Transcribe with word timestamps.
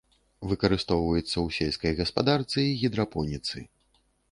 Выкарыстоўваецца 0.53 1.33
ў 1.45 1.59
сельскай 1.59 1.93
гаспадарцы 2.01 2.59
і 2.73 2.75
гідрапоніцы. 2.83 3.57